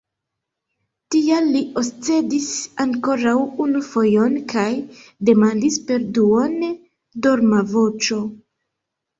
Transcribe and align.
Tial 1.15 1.49
li 1.55 1.59
oscedis 1.81 2.47
ankoraŭ 2.85 3.35
unu 3.67 3.81
fojon 3.91 4.39
kaj 4.55 4.65
demandis 5.31 5.79
per 5.91 6.09
duone 6.17 6.71
dorma 7.29 7.61
voĉo. 7.77 8.23